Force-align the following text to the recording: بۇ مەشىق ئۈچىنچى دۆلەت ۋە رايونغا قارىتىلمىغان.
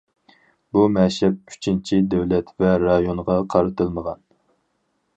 بۇ 0.77 0.85
مەشىق 0.93 1.37
ئۈچىنچى 1.53 2.01
دۆلەت 2.15 2.51
ۋە 2.65 2.75
رايونغا 2.87 3.39
قارىتىلمىغان. 3.55 4.29